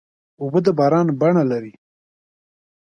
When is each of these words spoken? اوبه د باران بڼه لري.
اوبه 0.41 0.59
د 0.65 0.67
باران 0.77 1.07
بڼه 1.19 1.43
لري. 1.51 1.73